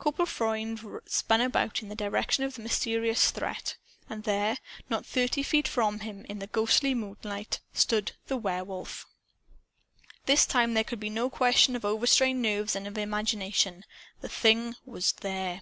[0.00, 3.76] Corporal Freund spun about, in the direction of the mysterious threat.
[4.10, 4.58] And there,
[4.90, 9.06] not thirty feet from him, in the ghostly moonlight, stood the Werewolf!
[10.26, 13.84] This time there could be no question of overstrained nerves and of imagination.
[14.20, 15.60] The Thing was THERE!